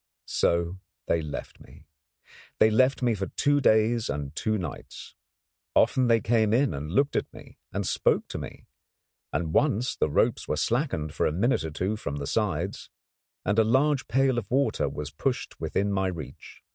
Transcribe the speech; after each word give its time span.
So 0.25 0.79
they 1.05 1.21
left 1.21 1.59
me. 1.59 1.85
They 2.57 2.71
left 2.71 3.03
me 3.03 3.13
for 3.13 3.27
two 3.27 3.61
days 3.61 4.09
and 4.09 4.35
two 4.35 4.57
nights. 4.57 5.13
Often 5.75 6.07
they 6.07 6.19
came 6.21 6.55
in 6.55 6.73
and 6.73 6.91
looked 6.91 7.15
at 7.15 7.31
me 7.31 7.59
and 7.71 7.85
spoke 7.85 8.27
to 8.29 8.39
me, 8.39 8.65
and 9.31 9.53
once 9.53 9.95
the 9.95 10.09
ropes 10.09 10.47
were 10.47 10.55
slackened 10.57 11.13
for 11.13 11.27
a 11.27 11.31
minute 11.31 11.63
or 11.63 11.69
two 11.69 11.97
from 11.97 12.15
the 12.15 12.25
sides, 12.25 12.89
and 13.45 13.59
a 13.59 13.63
large 13.63 14.07
pail 14.07 14.39
of 14.39 14.49
water 14.49 14.89
was 14.89 15.11
pushed 15.11 15.59
within 15.59 15.91
my 15.93 16.07
reach. 16.07 16.63